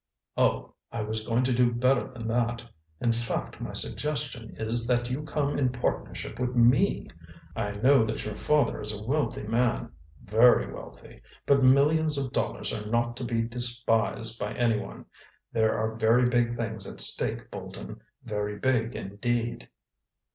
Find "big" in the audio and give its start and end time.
16.27-16.57, 18.57-18.95